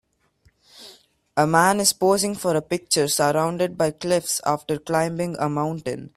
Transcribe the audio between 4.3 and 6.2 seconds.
after climbing a mountain